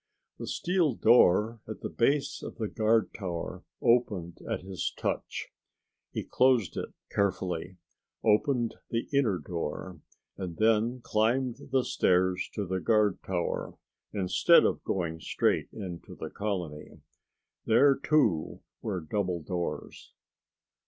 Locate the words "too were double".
17.95-19.43